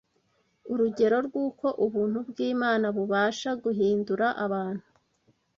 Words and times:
urugero 0.71 1.17
rw’uko 1.27 1.65
ubuntu 1.85 2.19
bw’Imana 2.29 2.85
bubasha 2.95 3.49
guhindura 3.63 4.27
abantu 4.45 4.85